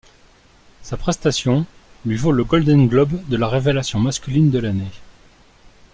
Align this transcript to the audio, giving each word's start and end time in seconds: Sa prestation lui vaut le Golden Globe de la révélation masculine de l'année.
Sa 0.81 0.97
prestation 0.97 1.67
lui 2.07 2.17
vaut 2.17 2.31
le 2.31 2.43
Golden 2.43 2.87
Globe 2.87 3.23
de 3.29 3.37
la 3.37 3.47
révélation 3.47 3.99
masculine 3.99 4.49
de 4.49 4.57
l'année. 4.57 4.89